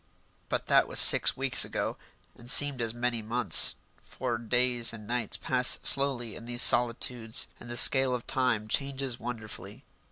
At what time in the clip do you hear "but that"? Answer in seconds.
0.49-0.87